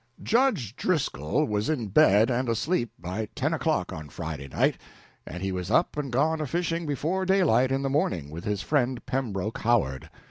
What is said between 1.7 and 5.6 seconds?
bed and asleep by ten o'clock on Friday night, and he